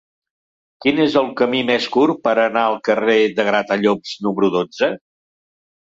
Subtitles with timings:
[0.85, 4.95] Quin és el camí més curt per anar al carrer de Gratallops número dotze?